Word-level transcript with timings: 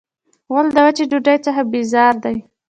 غول 0.51 0.67
د 0.75 0.77
وچې 0.85 1.03
ډوډۍ 1.11 1.37
څخه 1.45 1.61
بیزار 1.71 2.13
دی. 2.23 2.35